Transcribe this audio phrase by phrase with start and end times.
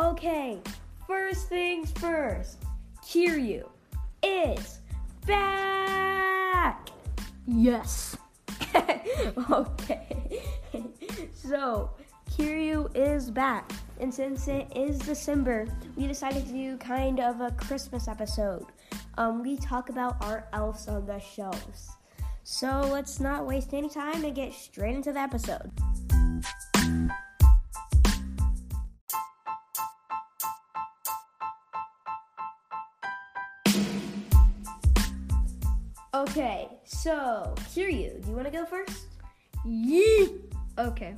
[0.00, 0.58] Okay,
[1.06, 2.64] first things first.
[3.04, 3.68] Kiryu
[4.22, 4.80] is
[5.26, 6.88] back.
[7.46, 8.16] Yes.
[9.50, 10.40] okay.
[11.34, 11.90] so,
[12.30, 13.70] Kiryu is back.
[14.00, 15.66] And since it is December,
[15.96, 18.64] we decided to do kind of a Christmas episode.
[19.18, 21.90] Um, we talk about our elves on the shelves.
[22.42, 25.70] So let's not waste any time and get straight into the episode.
[36.20, 39.06] Okay, so Kiryu, do you want to go first?
[39.64, 40.28] Yee.
[40.76, 41.14] Okay.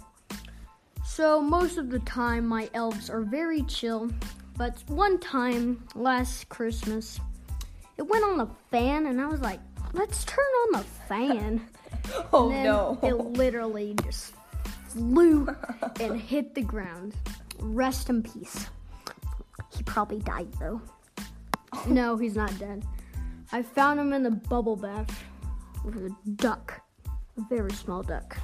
[1.04, 4.12] So most of the time, my elves are very chill.
[4.56, 7.18] But one time last Christmas,
[7.96, 9.58] it went on the fan, and I was like,
[9.92, 11.66] "Let's turn on the fan."
[12.32, 12.98] Oh no!
[13.02, 14.34] It literally just
[14.88, 15.48] flew
[16.00, 17.14] and hit the ground.
[17.58, 18.66] Rest in peace.
[19.76, 20.80] He probably died though.
[21.86, 22.84] No, he's not dead.
[23.52, 25.24] I found him in the bubble bath
[25.84, 26.80] with a duck,
[27.36, 28.38] a very small duck.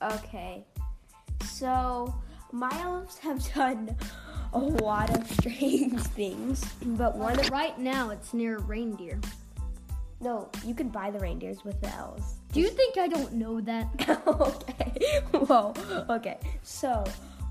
[0.00, 0.64] Okay,
[1.44, 2.14] so
[2.52, 3.96] my elves have done
[4.52, 9.18] a lot of strange things, but one of Right now, it's near a reindeer.
[10.20, 12.36] no, you can buy the reindeers with the elves.
[12.52, 13.88] Do you think I don't know that?
[14.26, 15.20] okay.
[15.32, 15.74] Whoa.
[16.10, 16.38] Okay.
[16.62, 17.02] So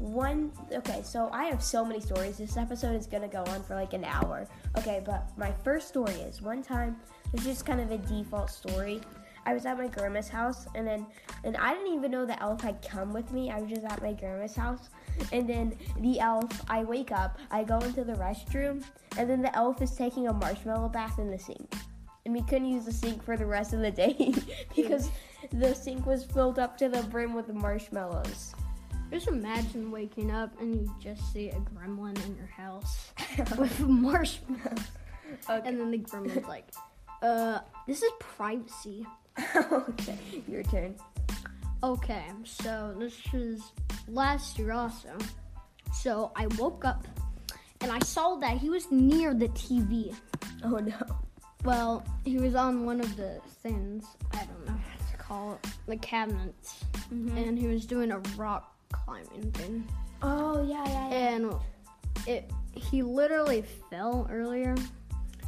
[0.02, 0.52] one.
[0.72, 1.02] Okay.
[1.04, 2.38] So I have so many stories.
[2.38, 4.48] This episode is gonna go on for like an hour.
[4.78, 5.02] Okay.
[5.06, 6.98] But my first story is one time.
[7.34, 9.02] It's just kind of a default story.
[9.46, 11.06] I was at my grandma's house, and then
[11.44, 13.50] and I didn't even know the elf had come with me.
[13.50, 14.90] I was just at my grandma's house,
[15.32, 16.64] and then the elf.
[16.70, 17.40] I wake up.
[17.50, 18.84] I go into the restroom,
[19.18, 21.74] and then the elf is taking a marshmallow bath in the sink
[22.26, 24.34] and we couldn't use the sink for the rest of the day
[24.76, 25.10] because
[25.52, 28.54] the sink was filled up to the brim with marshmallows.
[29.12, 33.12] Just imagine waking up and you just see a gremlin in your house
[33.58, 34.80] with marshmallows.
[35.50, 35.68] Okay.
[35.68, 36.68] And then the gremlin's like,
[37.22, 39.06] uh, this is privacy.
[39.56, 40.18] okay,
[40.48, 40.96] your turn.
[41.84, 43.72] Okay, so this was
[44.08, 45.10] last year also.
[45.94, 47.06] So I woke up
[47.82, 50.16] and I saw that he was near the TV.
[50.64, 50.96] Oh no.
[51.64, 55.68] Well, he was on one of the things, I don't know what to call it,
[55.86, 56.86] the cabinets.
[57.12, 59.88] And he was doing a rock climbing thing.
[60.22, 61.30] Oh yeah, yeah, yeah.
[61.30, 61.54] and
[62.28, 64.76] it he literally fell earlier.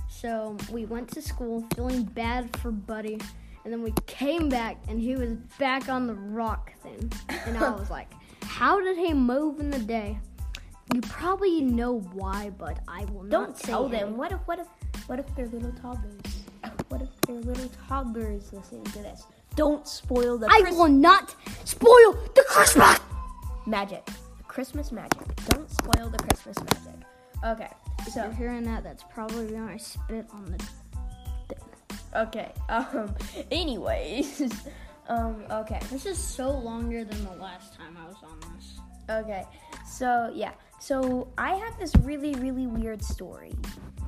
[0.10, 3.20] So we went to school feeling bad for Buddy,
[3.64, 7.12] and then we came back and he was back on the rock thing.
[7.46, 8.10] And I was like,
[8.44, 10.18] "How did he move in the day?"
[10.94, 14.18] You probably know why, but I will Don't not tell say them.
[14.18, 14.68] What if what if
[15.08, 16.16] what if they're little toddlers?
[16.90, 19.24] What if they're little toddlers listening to this?
[19.56, 23.00] Don't spoil the I Chris- will not spoil the Christmas.
[23.74, 24.08] Magic.
[24.48, 25.36] Christmas magic.
[25.48, 27.00] Don't spoil the Christmas magic.
[27.44, 27.72] Okay.
[28.02, 31.56] If So you're hearing that, that's probably when I spit on the.
[32.16, 32.52] okay.
[32.70, 33.16] Um.
[33.52, 34.42] Anyways.
[35.08, 35.44] um.
[35.50, 35.80] Okay.
[35.90, 38.80] This is so longer than the last time I was on this.
[39.10, 39.44] Okay,
[39.86, 43.52] so yeah, so I have this really, really weird story.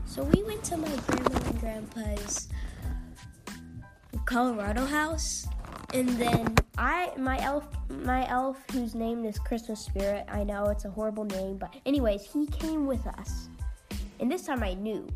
[0.06, 2.48] So we went to my grandma and grandpa's
[4.24, 5.48] Colorado house,
[5.96, 10.26] and then I, my elf, my elf, whose name is Christmas Spirit.
[10.28, 13.48] I know it's a horrible name, but anyways, he came with us,
[14.20, 15.08] and this time I knew,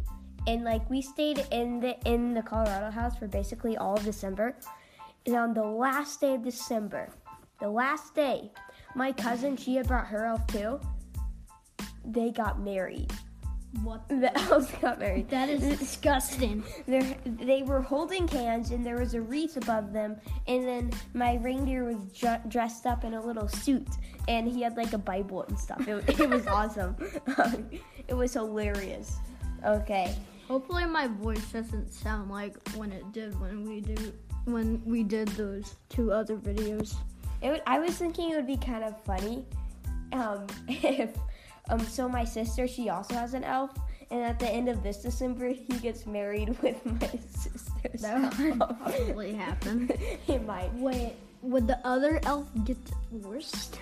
[0.47, 4.55] and like we stayed in the in the Colorado house for basically all of December,
[5.25, 7.09] and on the last day of December,
[7.59, 8.49] the last day,
[8.95, 10.79] my cousin, she had brought her elf too.
[12.05, 13.11] They got married.
[13.83, 14.07] What?
[14.09, 15.29] The elves got married.
[15.29, 16.63] That is disgusting.
[16.87, 20.17] They're, they were holding hands, and there was a wreath above them.
[20.47, 23.87] And then my reindeer was dr- dressed up in a little suit,
[24.27, 25.87] and he had like a Bible and stuff.
[25.87, 26.95] It, it was awesome.
[28.07, 29.17] it was hilarious.
[29.63, 30.15] Okay.
[30.47, 34.13] Hopefully my voice doesn't sound like when it did when we do
[34.45, 36.95] when we did those two other videos.
[37.41, 39.45] It would, I was thinking it would be kind of funny
[40.11, 41.11] um, if
[41.69, 43.71] um, so my sister she also has an elf
[44.11, 48.61] and at the end of this December he gets married with my sister's That would
[48.61, 48.79] elf.
[48.79, 49.89] probably happen.
[50.27, 50.73] it might.
[50.75, 52.77] Wait, would the other elf get
[53.11, 53.79] divorced?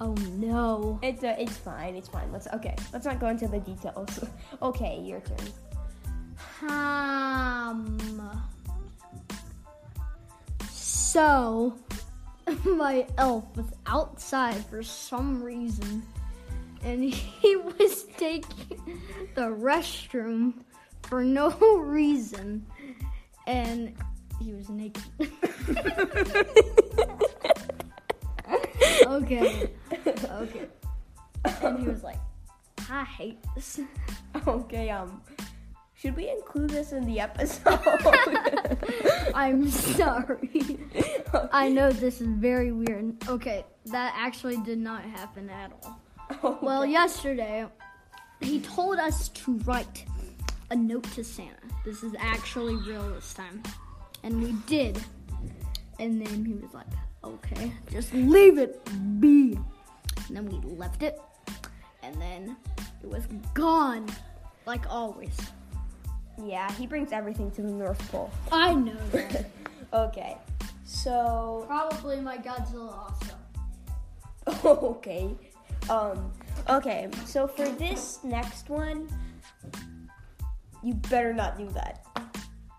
[0.00, 0.98] Oh no.
[1.02, 1.94] It's uh, it's fine.
[1.96, 2.32] It's fine.
[2.32, 2.74] Let's okay.
[2.92, 4.24] Let's not go into the details.
[4.62, 6.70] okay, your turn.
[6.70, 8.40] Um.
[10.70, 11.76] So,
[12.64, 16.02] my elf was outside for some reason,
[16.82, 19.00] and he was taking
[19.34, 20.54] the restroom
[21.02, 22.66] for no reason,
[23.46, 23.94] and
[24.40, 25.02] he was naked.
[29.06, 29.70] okay,
[30.06, 30.66] okay.
[31.62, 32.18] And he was like,
[32.90, 33.80] I hate this.
[34.46, 35.22] Okay, um,
[35.94, 37.78] should we include this in the episode?
[39.34, 40.78] I'm sorry.
[41.52, 43.14] I know this is very weird.
[43.28, 46.01] Okay, that actually did not happen at all.
[46.42, 46.92] Oh, well, Okay.
[46.92, 47.66] yesterday,
[48.40, 50.04] he told us to write
[50.70, 51.56] a note to Santa.
[51.84, 53.62] This is actually real this time.
[54.22, 55.02] And we did.
[55.98, 56.86] And then he was like,
[57.24, 58.80] okay, just leave it
[59.20, 59.58] be.
[60.28, 61.20] And then we left it.
[62.02, 62.56] And then
[63.02, 64.06] it was gone,
[64.66, 65.36] like always.
[66.42, 68.30] yeah, he brings everything to the North Pole.
[68.50, 69.46] I know that.
[69.94, 70.38] Okay,
[70.86, 73.10] so Probably my Godzilla
[74.46, 74.64] also.
[74.96, 75.28] okay,
[75.88, 76.32] um,
[76.68, 77.08] okay.
[77.26, 79.08] So for this next one,
[80.82, 82.04] you better not do that.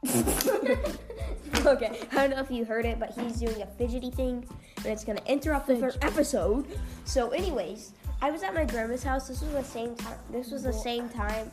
[1.66, 4.46] okay, I don't know if you heard it, but he's doing a fidgety thing,
[4.78, 6.68] and it's gonna interrupt the third episode.
[7.06, 7.92] So, anyways,
[8.22, 9.28] I was at my grandma's house.
[9.30, 10.18] This was the same time.
[10.30, 11.50] This was the same time,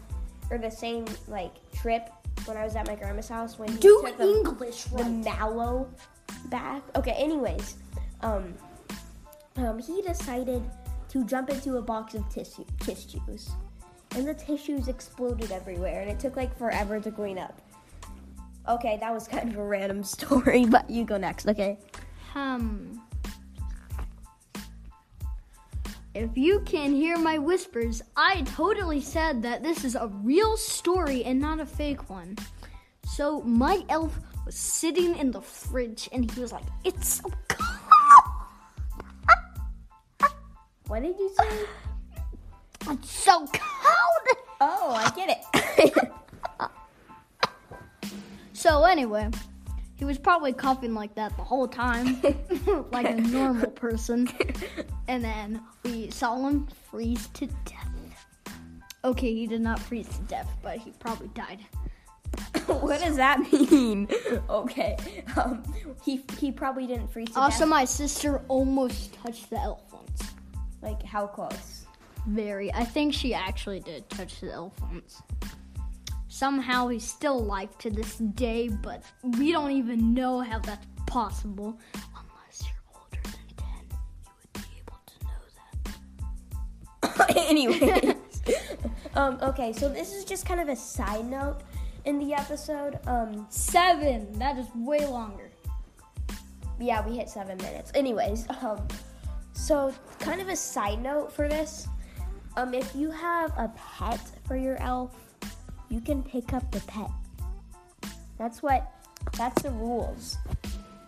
[0.50, 2.10] or the same like trip
[2.46, 5.24] when I was at my grandma's house when he Do took the, English the right.
[5.24, 5.88] mallow
[6.46, 6.82] back.
[6.96, 7.76] Okay, anyways,
[8.22, 8.54] um,
[9.56, 10.62] um, he decided
[11.10, 13.50] to jump into a box of tissue tissues,
[14.12, 17.60] and the tissues exploded everywhere, and it took like forever to clean up.
[18.68, 21.48] Okay, that was kind of a random story, but you go next.
[21.48, 21.78] Okay.
[22.34, 23.02] Um.
[26.12, 31.24] If you can hear my whispers, I totally said that this is a real story
[31.24, 32.36] and not a fake one.
[33.04, 37.30] So my elf was sitting in the fridge and he was like, "It's so
[40.90, 41.48] What did you say?
[42.90, 46.04] It's so cold." Oh, I get it.
[48.52, 49.30] So anyway,
[49.94, 52.20] he was probably coughing like that the whole time,
[52.92, 54.28] like a normal person.
[55.08, 57.88] And then we saw him freeze to death.
[59.02, 61.60] Okay, he did not freeze to death, but he probably died.
[62.66, 64.08] what does that mean?
[64.50, 64.96] Okay.
[65.36, 65.62] Um,
[66.04, 67.68] he he probably didn't freeze to Also, death.
[67.68, 69.56] my sister almost touched the
[69.90, 70.34] once.
[70.82, 71.86] Like how close?
[72.26, 72.72] Very.
[72.72, 75.22] I think she actually did touch the elf once.
[76.28, 79.02] Somehow he's still alive to this day, but
[79.38, 81.78] we don't even know how that's possible.
[81.94, 83.66] Unless you're older than 10,
[84.22, 85.40] you would be able to know
[87.18, 87.36] that.
[87.50, 88.14] Anyways.
[89.14, 91.62] um, okay, so this is just kind of a side note
[92.04, 92.98] in the episode.
[93.06, 94.32] Um, Seven.
[94.38, 95.50] That is way longer.
[96.78, 97.90] yeah, we hit seven minutes.
[97.94, 98.86] Anyways, um,
[99.60, 101.86] so kind of a side note for this.
[102.56, 105.14] Um, if you have a pet for your elf,
[105.88, 107.10] you can pick up the pet.
[108.38, 108.92] That's what.
[109.36, 110.38] That's the rules.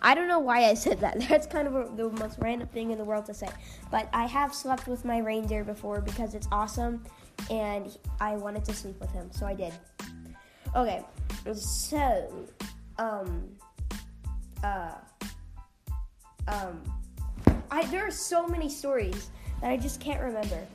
[0.03, 1.19] I don't know why I said that.
[1.29, 3.49] That's kind of a, the most random thing in the world to say.
[3.91, 7.03] But I have slept with my reindeer before because it's awesome,
[7.51, 9.73] and I wanted to sleep with him, so I did.
[10.77, 11.03] Okay,
[11.55, 12.47] so,
[12.99, 13.49] um,
[14.63, 14.95] uh,
[16.49, 16.83] um,
[17.73, 19.31] I there are so many stories
[19.61, 20.67] that I just can't remember.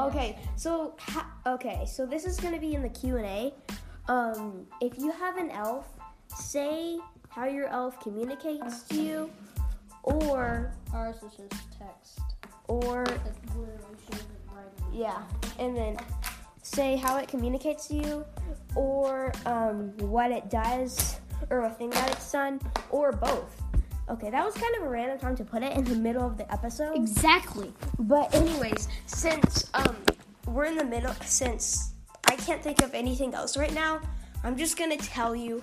[0.00, 3.54] Okay, so ha- okay, so this is gonna be in the Q and A.
[4.08, 5.86] Um, if you have an elf,
[6.34, 9.30] say how your elf communicates to you,
[10.02, 12.20] or Ours is just text.
[12.68, 14.92] or That's literally she isn't writing.
[14.92, 15.22] yeah,
[15.58, 15.98] and then
[16.62, 18.24] say how it communicates to you,
[18.74, 22.60] or um, what it does, or a thing that it's done,
[22.90, 23.62] or both.
[24.08, 26.36] Okay, that was kind of a random time to put it in the middle of
[26.38, 26.94] the episode.
[26.94, 27.72] Exactly.
[27.98, 29.96] But anyways, since um
[30.46, 31.92] we're in the middle since
[32.28, 34.00] I can't think of anything else right now,
[34.44, 35.62] I'm just gonna tell you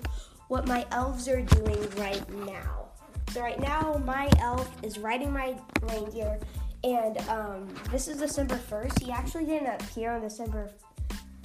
[0.50, 2.90] what my elves are doing right now.
[3.32, 6.38] So right now my elf is riding my reindeer
[6.84, 9.00] and um this is December first.
[9.00, 10.70] He actually didn't appear on December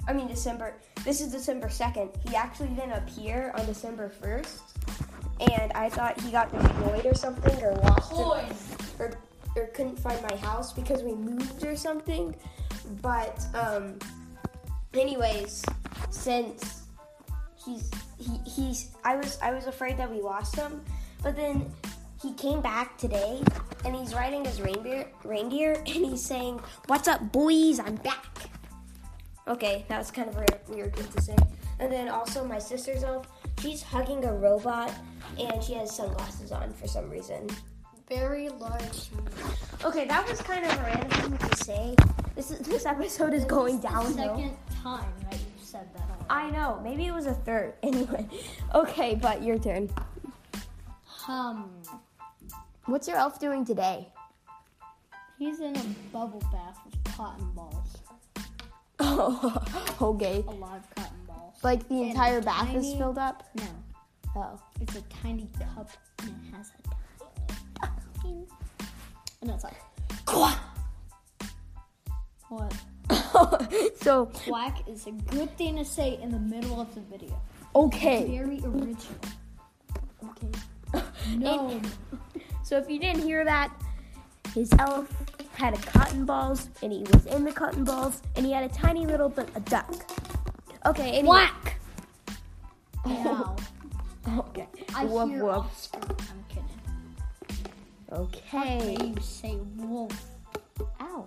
[0.05, 0.73] I mean December
[1.05, 2.09] this is December second.
[2.27, 4.78] He actually didn't appear on December first.
[5.39, 9.11] And I thought he got destroyed or something or lost in- or,
[9.55, 12.35] or couldn't find my house because we moved or something.
[13.01, 13.99] But um,
[14.93, 15.63] anyways,
[16.09, 16.83] since
[17.63, 20.83] he's he, he's I was I was afraid that we lost him,
[21.23, 21.71] but then
[22.21, 23.41] he came back today
[23.85, 27.79] and he's riding his reindeer reindeer and he's saying, "What's up, boys?
[27.79, 28.25] I'm back."
[29.47, 31.35] Okay, that was kind of a weird thing to say.
[31.79, 33.27] And then also my sister's elf,
[33.61, 34.93] she's hugging a robot
[35.39, 37.47] and she has sunglasses on for some reason.
[38.07, 39.09] Very large.
[39.85, 41.95] Okay, that was kind of a random thing to say.
[42.35, 44.35] This is, this episode is going downhill.
[44.35, 46.09] Second time that you said that.
[46.29, 46.47] Already.
[46.47, 46.81] I know.
[46.83, 47.73] Maybe it was a third.
[47.83, 48.27] Anyway,
[48.73, 49.89] okay, but your turn.
[51.27, 51.69] Um,
[52.85, 54.07] What's your elf doing today?
[55.37, 57.97] he's in a bubble bath with cotton balls.
[58.99, 60.43] Oh, okay.
[60.47, 61.08] A lot of cotton balls.
[61.63, 63.43] Like the And entire bath is filled up?
[63.55, 63.63] No,
[64.35, 64.59] Oh.
[64.79, 65.89] it's a tiny cup
[66.21, 66.81] and it has a
[68.21, 68.47] tiny duck.
[69.41, 69.75] and it's like
[70.25, 70.57] quack.
[72.49, 72.73] What?
[74.01, 77.39] so, Quack is a good thing to say in the middle of the video.
[77.75, 78.25] okay.
[78.25, 78.97] Very original.
[80.29, 80.49] Okay.
[81.37, 81.79] No.
[82.63, 83.71] So if you didn't hear that,
[84.55, 85.11] his elf
[85.53, 88.73] had a cotton balls, and he was in the cotton balls, and he had a
[88.73, 89.93] tiny little bit a duck.
[90.85, 91.19] Okay.
[91.19, 91.25] Anyway.
[91.25, 91.75] Quack.
[93.07, 93.55] Ow.
[94.37, 94.67] Okay.
[94.93, 95.55] I woof hear woof.
[95.55, 95.99] Oscar.
[96.01, 96.69] I'm kidding.
[98.11, 98.41] Okay.
[98.45, 100.11] Hey, you say wolf.
[101.01, 101.25] Ow.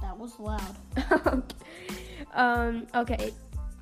[0.00, 0.76] That was loud.
[2.34, 2.86] um.
[2.94, 3.32] Okay.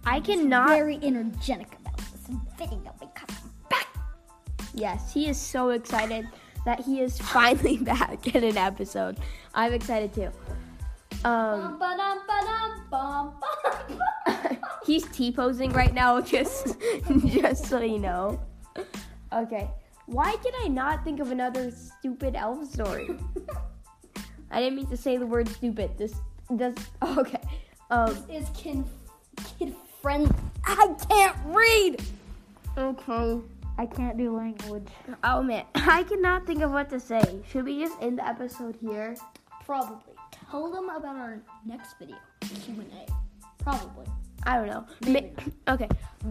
[0.06, 0.68] I cannot.
[0.68, 3.88] Very energetic about this video because I'm back.
[4.72, 6.26] Yes, he is so excited
[6.64, 9.18] that he is finally back in an episode.
[9.54, 10.30] I'm excited too.
[11.24, 11.78] Um,
[14.84, 16.76] he's T posing right now, just
[17.26, 18.40] just so you know.
[19.32, 19.68] Okay,
[20.06, 23.10] why did I not think of another stupid elf story?
[24.50, 25.96] I didn't mean to say the word stupid.
[25.98, 26.14] This
[26.56, 26.74] does
[27.18, 27.40] okay.
[27.90, 28.84] Um, Is kid
[29.58, 30.30] kid friendly?
[30.64, 32.02] I can't read.
[32.76, 33.40] Okay.
[33.76, 34.86] I can't do language.
[35.24, 37.40] Oh man, I cannot think of what to say.
[37.48, 39.16] Should we just end the episode here?
[39.64, 40.14] Probably.
[40.50, 42.16] Tell them about our next video.
[42.40, 43.62] Q and A.
[43.62, 44.06] Probably.
[44.46, 44.86] I don't know.
[45.06, 45.32] Maybe
[45.68, 45.88] okay,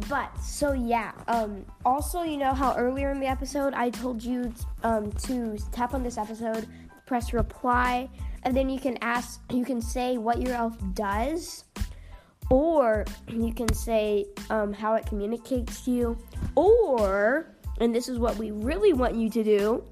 [0.09, 1.11] but so yeah.
[1.27, 1.65] Um.
[1.85, 4.53] Also, you know how earlier in the episode I told you
[4.83, 6.67] um to tap on this episode,
[7.05, 8.09] press reply,
[8.43, 11.65] and then you can ask, you can say what your elf does,
[12.49, 16.17] or you can say um how it communicates to you,
[16.55, 17.47] or
[17.79, 19.83] and this is what we really want you to do,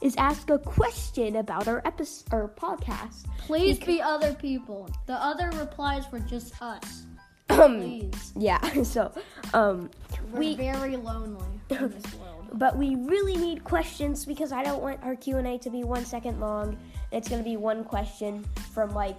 [0.00, 3.24] is ask a question about our episode or podcast.
[3.38, 4.88] Please be other people.
[5.06, 7.06] The other replies were just us.
[7.50, 7.80] Um.
[7.80, 8.32] Please.
[8.36, 8.58] Yeah.
[8.84, 9.12] So,
[9.52, 9.90] um,
[10.32, 12.48] We're we very lonely in this world.
[12.54, 15.84] but we really need questions because I don't want our Q and A to be
[15.84, 16.76] one second long.
[17.12, 19.16] It's gonna be one question from like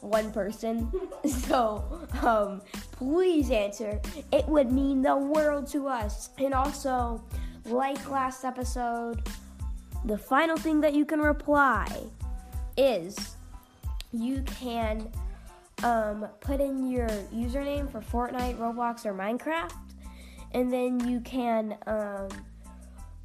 [0.00, 0.90] one person.
[1.26, 1.84] so,
[2.22, 2.62] um,
[2.92, 4.00] please answer.
[4.32, 6.30] It would mean the world to us.
[6.38, 7.22] And also,
[7.66, 9.22] like last episode,
[10.04, 11.86] the final thing that you can reply
[12.76, 13.36] is
[14.12, 15.10] you can
[15.82, 19.72] um, put in your username for Fortnite, Roblox, or Minecraft,
[20.52, 22.28] and then you can, um,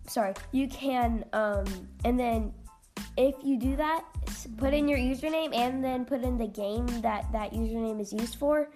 [0.07, 1.65] sorry, you can, um,
[2.03, 2.53] and then
[3.17, 4.03] if you do that,
[4.57, 8.35] put in your username and then put in the game that that username is used
[8.35, 8.69] for,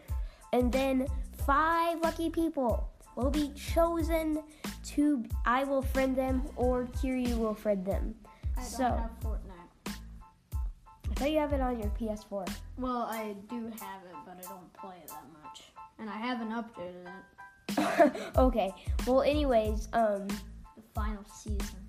[0.53, 1.07] and then
[1.45, 4.43] five lucky people will be chosen
[4.85, 5.23] to.
[5.45, 8.15] I will friend them, or Kiryu will friend them.
[8.57, 9.48] I don't so have Fortnite.
[9.48, 9.48] I
[11.19, 12.49] thought you have it on your PS4.
[12.77, 15.63] Well, I do have it, but I don't play it that much.
[15.99, 17.07] And I haven't updated
[18.07, 18.31] it.
[18.37, 18.73] okay.
[19.05, 21.79] Well, anyways, um, The final season.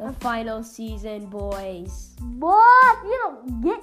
[0.00, 2.16] the final season, boys.
[2.38, 3.04] What?
[3.04, 3.80] You don't get.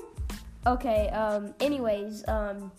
[0.65, 1.09] Okay.
[1.09, 1.53] Um.
[1.61, 2.69] Anyways, um,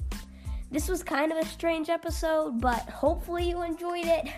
[0.70, 4.28] this was kind of a strange episode, but hopefully you enjoyed it.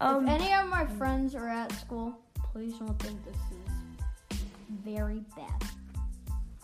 [0.00, 0.28] Um.
[0.28, 2.16] if any of my friends are at school,
[2.52, 3.34] please don't think this
[4.30, 4.38] is
[4.84, 5.68] very bad.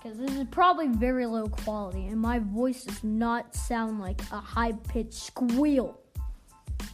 [0.02, 4.38] Because this is probably very low quality, and my voice does not sound like a
[4.40, 6.00] high pitched squeal.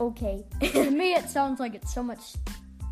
[0.01, 0.45] okay.
[0.61, 2.35] to me, it sounds like it's so much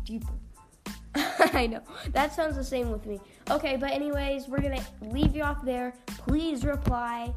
[0.05, 0.31] deeper.
[1.15, 1.81] I know.
[2.11, 3.19] That sounds the same with me.
[3.49, 5.93] Okay, but anyways, we're gonna leave you off there.
[6.07, 7.33] Please reply,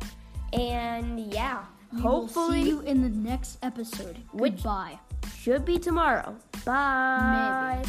[0.52, 4.18] and yeah, We hopefully see you in the next episode.
[4.32, 4.99] Which- Goodbye.
[5.37, 6.37] should be tomorrow.
[6.64, 7.82] Bye.